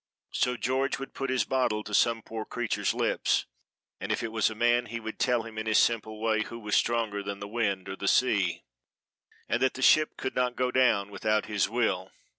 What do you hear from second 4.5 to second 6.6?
man he would tell him in his simple way Who